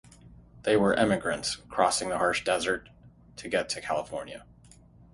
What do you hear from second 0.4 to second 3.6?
They were emigrants crossing the harsh Desert to